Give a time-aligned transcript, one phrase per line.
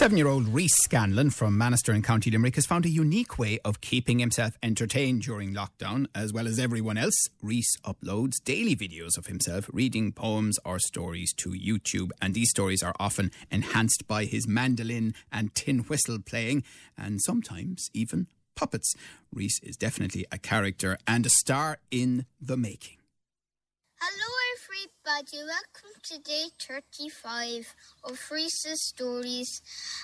[0.00, 3.58] Seven year old Reese Scanlon from Manister in County Limerick has found a unique way
[3.66, 6.06] of keeping himself entertained during lockdown.
[6.14, 11.34] As well as everyone else, Reese uploads daily videos of himself reading poems or stories
[11.34, 12.12] to YouTube.
[12.22, 16.64] And these stories are often enhanced by his mandolin and tin whistle playing,
[16.96, 18.26] and sometimes even
[18.56, 18.94] puppets.
[19.30, 22.96] Reese is definitely a character and a star in the making.
[24.00, 24.39] Hello,
[25.10, 25.38] everybody.
[25.38, 27.74] Welcome to day 35
[28.04, 29.62] of Reese's Stories.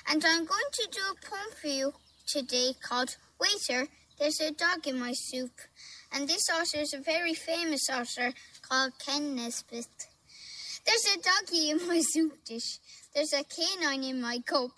[0.08, 1.92] And I'm going to do a poem for you
[2.26, 3.88] today called Waiter,
[4.18, 5.50] There's a Dog in My Soup.
[6.12, 10.08] And this author is a very famous author called Kenn Nesbitt.
[10.86, 12.78] There's a doggy in my soup dish.
[13.14, 14.70] There's a canine in my cup.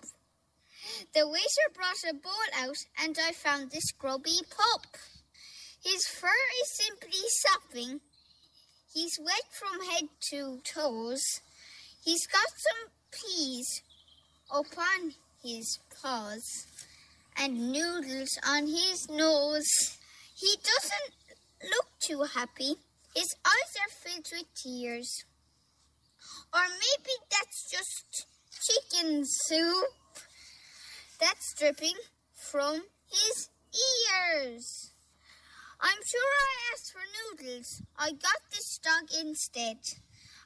[1.13, 4.85] The waiter brought a bowl out, and I found this grubby pup.
[5.83, 8.01] His fur is simply sopping
[8.93, 11.21] He's wet from head to toes.
[12.03, 13.83] He's got some peas
[14.49, 16.65] upon his paws
[17.37, 19.97] and noodles on his nose.
[20.35, 22.75] He doesn't look too happy.
[23.15, 25.23] His eyes are filled with tears.
[26.51, 28.25] Or maybe that's just
[28.59, 29.85] chicken soup
[31.19, 31.97] that's dripping
[32.33, 33.49] from his
[34.33, 34.91] ears.
[35.81, 37.81] I'm sure I asked for noodles.
[37.97, 39.77] I got this dog instead.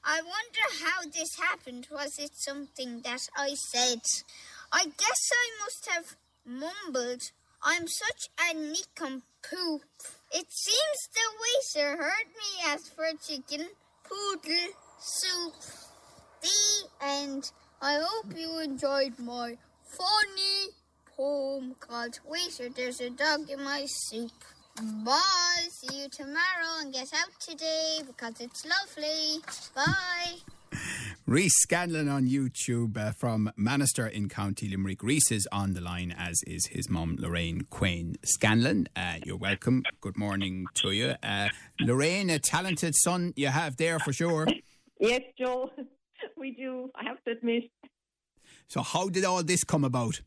[0.04, 1.88] I wonder how this happened.
[1.92, 4.02] Was it something that I said?
[4.72, 7.22] I guess I must have mumbled.
[7.64, 9.84] I'm such a nincompoop.
[10.32, 13.70] It seems the waiter heard me ask for chicken
[14.04, 15.54] poodle soup.
[16.42, 17.52] The end.
[17.82, 20.70] I hope you enjoyed my funny
[21.16, 24.32] poem called Waiter, There's a Dog in My Soup.
[24.82, 25.68] Bye.
[25.70, 29.40] See you tomorrow and get out today because it's lovely.
[29.76, 30.80] Bye.
[31.28, 35.04] Reese Scanlon on YouTube uh, from Manister in County Limerick.
[35.04, 38.88] Reese is on the line, as is his mum, Lorraine Quain Scanlon.
[38.96, 39.84] Uh, you're welcome.
[40.02, 41.14] Good morning to you.
[41.22, 41.50] Uh,
[41.80, 44.48] Lorraine, a talented son you have there for sure.
[45.00, 45.70] Yes, Joe,
[46.38, 47.66] we do, I have to admit.
[48.68, 50.22] So, how did all this come about?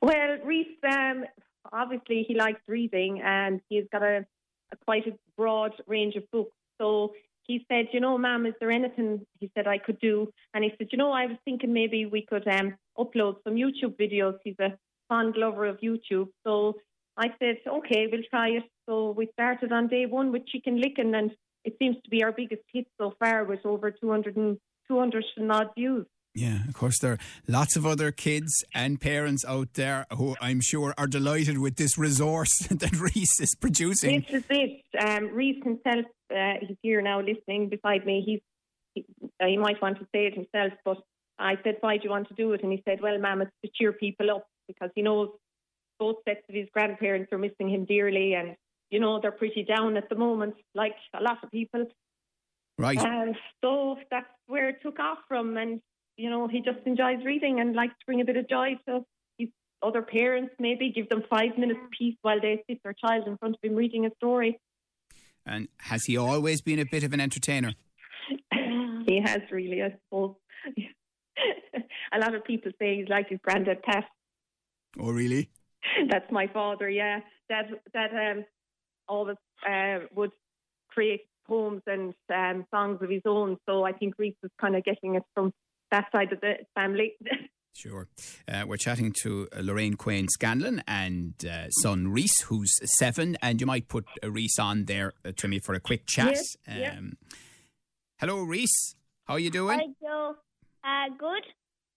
[0.00, 1.24] Well, Reese, um,
[1.72, 4.26] obviously he likes reading and he's got a,
[4.72, 6.56] a quite a broad range of books.
[6.80, 10.32] So he said, you know, ma'am, is there anything he said I could do?
[10.54, 13.96] And he said, you know, I was thinking maybe we could um, upload some YouTube
[13.98, 14.38] videos.
[14.42, 16.28] He's a fond lover of YouTube.
[16.44, 16.74] So
[17.16, 18.64] I said, okay, we'll try it.
[18.86, 21.30] So we started on day one with Chicken Licken and
[21.64, 24.58] it seems to be our biggest hit so far with over 200 and,
[24.88, 26.06] 200 and odd views.
[26.34, 30.60] Yeah, of course, there are lots of other kids and parents out there who I'm
[30.60, 34.24] sure are delighted with this resource that Reese is producing.
[34.28, 34.82] This is it.
[34.98, 38.22] Um, Reese himself, uh, he's here now listening beside me.
[38.26, 38.40] He's,
[38.94, 39.04] he,
[39.40, 40.98] uh, he might want to say it himself, but
[41.38, 42.64] I said, Why do you want to do it?
[42.64, 45.28] And he said, Well, ma'am, it's to cheer people up because he knows
[46.00, 48.56] both sets of his grandparents are missing him dearly and,
[48.90, 51.86] you know, they're pretty down at the moment, like a lot of people.
[52.76, 52.98] Right.
[52.98, 55.56] And so that's where it took off from.
[55.56, 55.80] And
[56.16, 59.04] you know, he just enjoys reading and likes to bring a bit of joy to
[59.38, 59.48] his
[59.82, 63.56] other parents, maybe give them five minutes peace while they sit their child in front
[63.56, 64.58] of him reading a story.
[65.46, 67.74] And has he always been a bit of an entertainer?
[69.06, 70.36] he has really, I suppose.
[72.12, 74.04] a lot of people say he's like his granddad Pat.
[74.98, 75.50] Oh, really?
[76.10, 76.88] That's my father.
[76.88, 77.66] Yeah, Dad.
[77.92, 78.44] Dad um,
[79.08, 79.36] always
[79.68, 80.30] uh, would
[80.88, 83.58] create poems and um, songs of his own.
[83.68, 85.52] So I think Reese is kind of getting it from
[85.90, 87.14] that side of the family.
[87.76, 88.06] Sure.
[88.46, 93.60] Uh, we're chatting to uh, Lorraine Quain Scanlon and uh, son Reese, who's seven, and
[93.60, 96.34] you might put uh, Reese on there uh, to me for a quick chat.
[96.34, 97.00] Yes, um, yeah.
[98.20, 98.94] Hello, Reese.
[99.24, 99.80] How are you doing?
[99.80, 100.36] Hi, Joe.
[100.84, 101.42] Uh, good.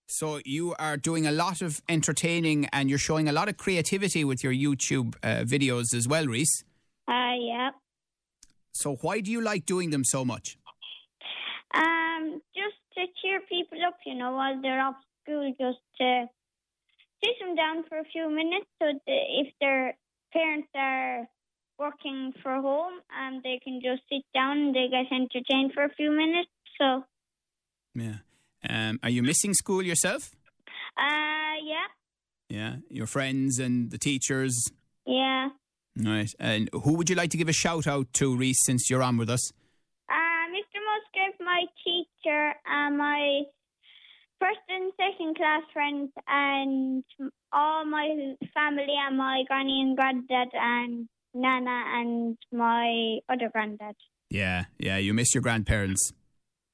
[0.08, 4.24] So you are doing a lot of entertaining, and you're showing a lot of creativity
[4.24, 6.64] with your YouTube uh, videos as well, Reese.
[7.08, 7.70] Uh, yeah.
[8.72, 10.58] So why do you like doing them so much?
[11.76, 16.26] Um, just to cheer people up, you know, while they're off school, just to
[17.24, 19.96] sit them down for a few minutes so that if their
[20.34, 21.28] parents are
[21.80, 25.94] working for home, um, they can just sit down and they get entertained for a
[25.96, 26.50] few minutes.
[26.80, 27.04] So,
[27.96, 28.18] Yeah.
[28.70, 30.32] Um, are you missing school yourself?
[30.98, 31.88] uh, yeah,
[32.50, 32.76] Yeah.
[32.90, 34.56] Your friends and the teachers.
[35.06, 35.50] yeah.
[36.00, 36.30] Right.
[36.40, 39.18] And who would you like to give a shout out to, Reese, since you're on
[39.18, 39.52] with us?
[41.58, 43.42] My teacher, and my
[44.40, 47.04] first and second class friends and
[47.52, 53.96] all my family and my granny and granddad and nana and my other granddad.
[54.30, 54.98] Yeah, yeah.
[54.98, 56.12] You miss your grandparents.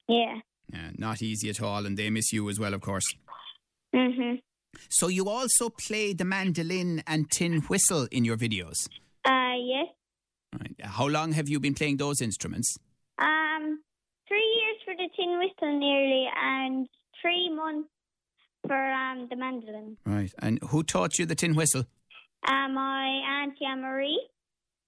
[0.06, 0.40] Yeah.
[0.70, 3.06] Yeah, not easy at all, and they miss you as well, of course.
[3.94, 4.42] Mhm.
[4.90, 8.86] So you also play the mandolin and tin whistle in your videos.
[9.24, 9.86] Uh yes.
[10.60, 10.76] Right.
[10.82, 12.76] How long have you been playing those instruments?
[14.96, 16.88] The tin whistle nearly and
[17.20, 17.88] three months
[18.66, 19.96] for um the mandolin.
[20.06, 20.32] Right.
[20.40, 21.84] And who taught you the tin whistle?
[22.46, 24.28] Uh, my auntie Anne Marie.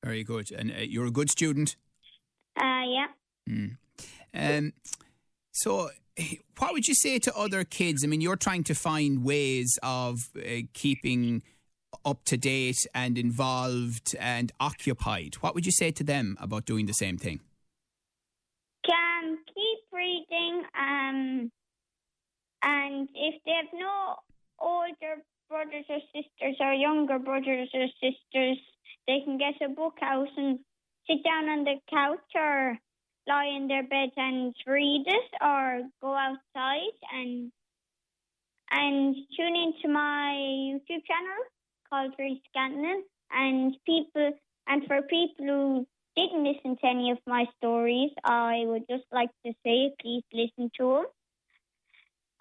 [0.05, 0.53] Very good.
[0.53, 1.77] And uh, you're a good student.
[2.57, 3.07] Uh yeah.
[4.37, 4.73] Um,
[5.53, 5.91] so,
[6.59, 8.05] what would you say to other kids?
[8.05, 11.43] I mean, you're trying to find ways of uh, keeping
[12.05, 15.37] up to date and involved and occupied.
[15.41, 17.41] What would you say to them about doing the same thing?
[18.85, 20.63] Can keep reading
[21.09, 21.51] um
[22.63, 24.17] and if they have no
[24.59, 28.59] older brothers or sisters or younger brothers or sisters,
[29.07, 30.59] they can get a book out and
[31.09, 32.77] sit down on the couch or
[33.29, 37.53] lie in their bed and read it or go outside and
[38.71, 41.43] and tune into my YouTube channel
[41.89, 44.33] called Reese Scanlon and people
[44.67, 45.87] and for people who
[46.17, 50.71] didn't listen to any of my stories, I would just like to say please listen
[50.79, 51.07] to them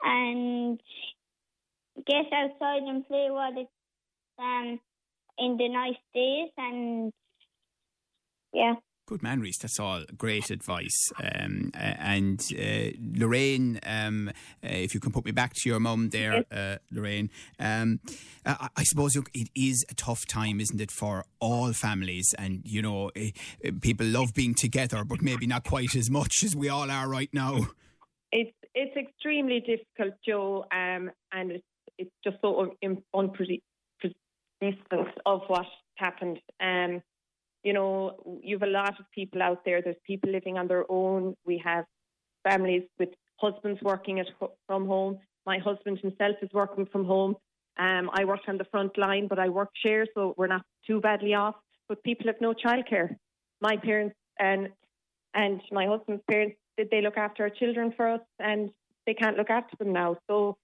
[0.03, 0.81] and
[2.05, 3.71] get outside and play while it's
[4.39, 4.79] um
[5.37, 7.11] in the nice days and
[8.53, 8.75] yeah.
[9.07, 9.59] Good man, Reese.
[9.59, 11.11] That's all great advice.
[11.21, 14.31] Um, and uh, Lorraine, um, uh,
[14.61, 17.29] if you can put me back to your mum there, uh, Lorraine.
[17.59, 17.99] Um,
[18.47, 22.33] I, I suppose look, it is a tough time, isn't it, for all families?
[22.39, 23.29] And you know, eh,
[23.63, 27.07] eh, people love being together, but maybe not quite as much as we all are
[27.07, 27.67] right now.
[28.31, 31.63] It's it's extremely difficult, Joe, um, and it's
[31.97, 33.61] it's just so un- unpredictable
[35.25, 36.39] of what happened.
[36.59, 37.01] Um,
[37.65, 39.81] you know, you've a lot of people out there.
[39.81, 41.35] There's people living on their own.
[41.47, 41.85] We have
[42.47, 44.27] families with husbands working at
[44.67, 45.17] from home.
[45.47, 47.35] My husband himself is working from home.
[47.79, 51.01] Um, I work on the front line, but I work share, so we're not too
[51.01, 51.55] badly off.
[51.89, 53.15] But people have no childcare.
[53.61, 54.69] My parents and
[55.33, 58.69] and my husband's parents did they look after our children for us, and
[59.07, 60.17] they can't look after them now.
[60.27, 60.57] So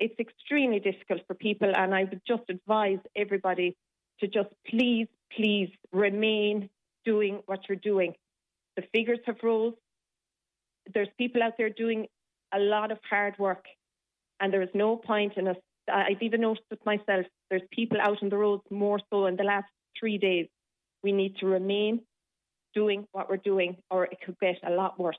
[0.00, 3.76] it's extremely difficult for people, and I would just advise everybody
[4.20, 6.70] to just please, please remain
[7.04, 8.14] doing what you're doing.
[8.76, 9.74] The figures have rose.
[10.92, 12.06] There's people out there doing
[12.52, 13.64] a lot of hard work,
[14.40, 15.56] and there is no point in us.
[15.92, 17.26] I've even noticed it myself.
[17.50, 19.68] There's people out on the roads more so in the last
[19.98, 20.48] three days.
[21.02, 22.02] We need to remain
[22.74, 25.18] doing what we're doing, or it could get a lot worse.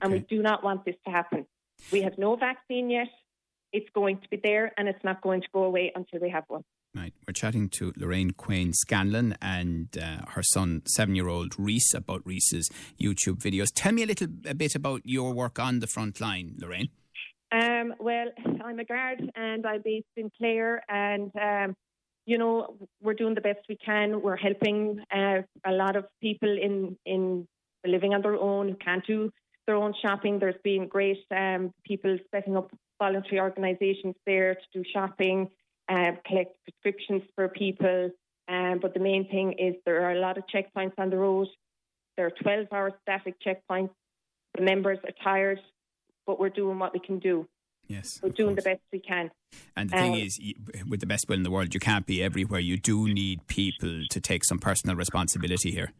[0.00, 1.46] And we do not want this to happen.
[1.92, 3.08] We have no vaccine yet.
[3.72, 6.44] It's going to be there, and it's not going to go away until we have
[6.48, 6.64] one.
[6.94, 7.12] Right.
[7.26, 12.26] We're chatting to Lorraine Quain Scanlon and uh, her son, seven year old Reese, about
[12.26, 12.70] Reese's
[13.00, 13.68] YouTube videos.
[13.74, 16.88] Tell me a little a bit about your work on the front line, Lorraine.
[17.52, 18.26] Um, well,
[18.64, 21.76] I'm a guard and I'm based in Clare, and um,
[22.26, 24.20] you know we're doing the best we can.
[24.22, 27.46] We're helping uh, a lot of people in in
[27.86, 29.30] living on their own who can't do
[29.66, 30.38] their own shopping.
[30.38, 35.48] There's been great um, people setting up voluntary organisations there to do shopping,
[35.88, 38.10] uh, collect prescriptions for people.
[38.48, 41.48] Um, but the main thing is there are a lot of checkpoints on the road.
[42.16, 43.90] There are 12-hour static checkpoints.
[44.56, 45.60] The members are tired,
[46.26, 47.46] but we're doing what we can do.
[47.86, 48.20] Yes.
[48.22, 49.30] We're doing the best we can.
[49.76, 50.38] And the thing Um, is,
[50.88, 52.60] with the best will in the world, you can't be everywhere.
[52.60, 55.92] You do need people to take some personal responsibility here.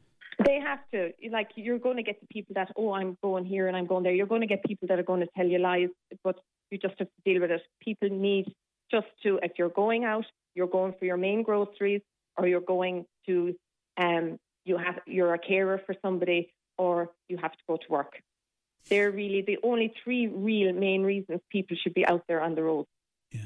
[0.45, 1.13] They have to.
[1.31, 4.05] Like, you're going to get the people that, oh, I'm going here and I'm going
[4.05, 4.13] there.
[4.13, 5.89] You're going to get people that are going to tell you lies,
[6.23, 6.37] but
[6.71, 7.63] you just have to deal with it.
[7.83, 8.47] People need
[8.91, 12.03] just to, if you're going out, you're going for your main groceries
[12.37, 13.55] or you're going to,
[13.97, 18.15] um, you have, you're a carer for somebody or you have to go to work.
[18.89, 22.63] They're really the only three real main reasons people should be out there on the
[22.63, 22.87] road.
[23.31, 23.43] Yeah.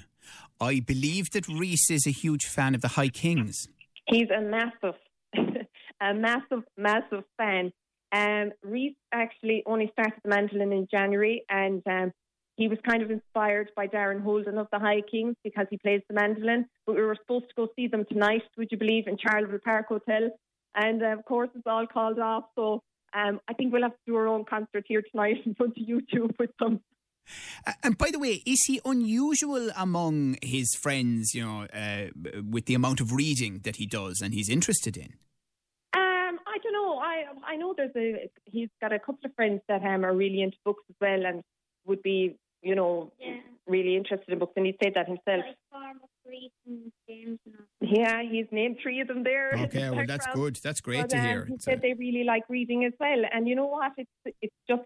[0.61, 3.67] I believe that Reese is a huge fan of the High Kings.
[4.07, 4.99] He's a massive,
[6.01, 7.73] a massive, massive fan.
[8.13, 12.13] Um, Reese actually only started the mandolin in January, and um,
[12.56, 16.02] he was kind of inspired by Darren Holden of the High Kings because he plays
[16.09, 16.66] the mandolin.
[16.87, 19.87] But we were supposed to go see them tonight, would you believe, in Charleville Park
[19.88, 20.30] Hotel,
[20.75, 22.44] and uh, of course it's all called off.
[22.54, 22.82] So
[23.14, 25.87] um, I think we'll have to do our own concert here tonight in front of
[25.87, 26.80] YouTube with them.
[27.85, 32.09] And by the way, is he unusual among his friends, you know, uh,
[32.50, 35.14] with the amount of reading that he does and he's interested in?
[35.94, 36.99] Um, I don't know.
[36.99, 40.42] I I know there's a he's got a couple of friends that um are really
[40.42, 41.42] into books as well and
[41.87, 43.41] would be you know Yeah.
[43.67, 45.45] really interested in books, and he said that himself.
[45.47, 47.89] Like Cormac Reese and James and all.
[47.89, 49.51] Yeah, he's named three of them there.
[49.67, 50.37] Okay, well, that's background.
[50.41, 50.57] good.
[50.62, 51.45] That's great But, to um, hear.
[51.47, 53.93] He It's, said uh, they really like reading as well, and you know what?
[53.99, 54.83] It's it's just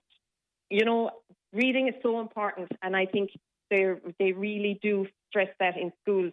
[0.71, 1.11] you know
[1.53, 3.31] reading is so important, and I think
[3.71, 6.33] they they really do stress that in schools.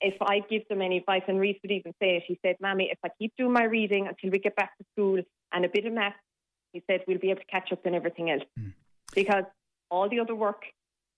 [0.00, 2.88] If I give them any advice, and Reese would even say it, he said, "Mammy,
[2.92, 5.20] if I keep doing my reading until we get back to school
[5.52, 6.14] and a bit of math,
[6.74, 8.68] he said we'll be able to catch up in everything else, Hmm.
[9.14, 9.44] because
[9.90, 10.62] all the other work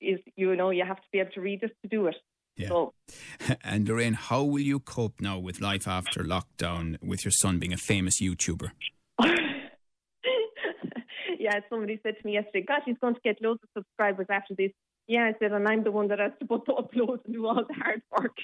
[0.01, 2.17] is you know you have to be able to read it to do it.
[2.57, 2.69] Yeah.
[2.69, 2.95] So
[3.65, 7.73] and Lorraine, how will you cope now with life after lockdown with your son being
[7.73, 8.71] a famous YouTuber?
[11.39, 14.55] yeah, somebody said to me yesterday, gosh, he's going to get loads of subscribers after
[14.55, 14.73] this.
[15.07, 17.47] Yeah, I said, and I'm the one that has to put the uploads and do
[17.47, 18.37] all the hard work.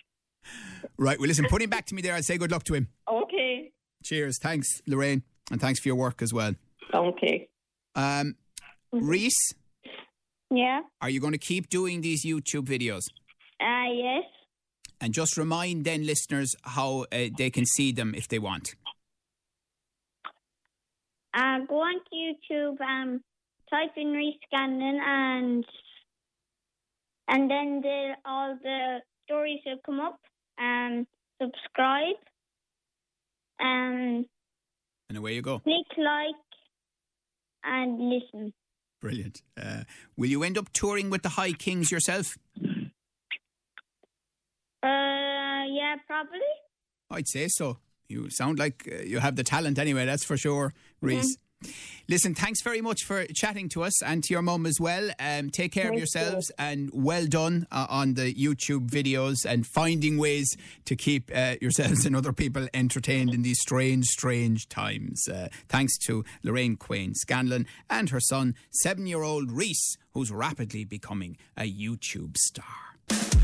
[0.98, 2.12] Right, well, listen, put him back to me there.
[2.12, 2.88] I'll say good luck to him.
[3.10, 3.72] Okay.
[4.04, 4.38] Cheers.
[4.38, 5.22] Thanks, Lorraine.
[5.50, 6.54] And thanks for your work as well.
[6.94, 7.48] Okay.
[7.94, 8.36] Um,
[8.92, 9.54] Reese,
[10.56, 10.80] Yeah.
[11.00, 13.02] are you going to keep doing these YouTube videos?
[13.60, 14.24] Uh, yes.
[15.00, 18.74] And just remind then listeners how uh, they can see them if they want.
[21.34, 23.20] Uh, go on to YouTube, um,
[23.70, 25.64] type in Reese Scanlon and
[27.26, 30.20] and then the, all the stories will come up.
[30.58, 31.06] Um,
[31.40, 32.16] subscribe.
[33.58, 34.26] Um,
[35.08, 35.58] And away you go.
[35.60, 36.34] click like
[37.64, 38.52] and listen.
[39.04, 39.42] Brilliant.
[39.62, 39.82] Uh,
[40.16, 42.38] will you end up touring with the High Kings yourself?
[44.82, 44.88] Uh,
[45.68, 46.38] yeah, probably.
[47.10, 47.80] I'd say so.
[48.08, 51.36] You sound like uh, you have the talent anyway, that's for sure, Reese.
[52.06, 55.10] Listen, thanks very much for chatting to us and to your mum as well.
[55.18, 59.66] Um, take care of Thank yourselves and well done uh, on the YouTube videos and
[59.66, 60.54] finding ways
[60.84, 65.26] to keep uh, yourselves and other people entertained in these strange, strange times.
[65.26, 70.84] Uh, thanks to Lorraine Quain Scanlon and her son, seven year old Reese, who's rapidly
[70.84, 73.43] becoming a YouTube star.